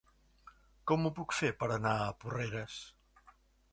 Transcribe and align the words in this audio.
Com 0.91 1.03
ho 1.03 1.11
puc 1.21 1.35
fer 1.41 1.51
per 1.61 1.69
anar 1.75 1.93
a 2.01 2.09
Porreres? 2.25 2.79